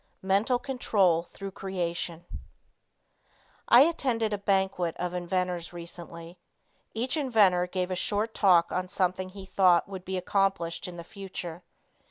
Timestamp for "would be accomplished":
9.87-10.87